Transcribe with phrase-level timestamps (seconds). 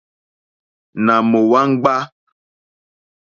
[1.05, 1.93] Nà mò wàŋɡbá.